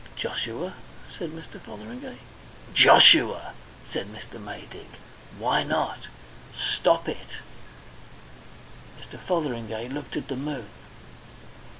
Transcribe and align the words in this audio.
"Joshua?" 0.15 0.73
said 1.15 1.29
Mr. 1.29 1.61
Fotheringay. 1.61 2.17
"Joshua," 2.73 3.53
said 3.93 4.07
Mr. 4.07 4.39
Maydig. 4.43 4.87
"Why 5.37 5.61
not? 5.61 6.07
Stop 6.57 7.07
it." 7.07 7.27
Mr. 8.99 9.19
Fotheringay 9.19 9.89
looked 9.89 10.15
at 10.15 10.27
the 10.27 10.35
moon. 10.35 10.69